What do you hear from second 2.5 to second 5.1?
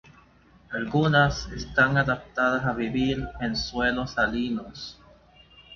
a vivir en suelo salinos.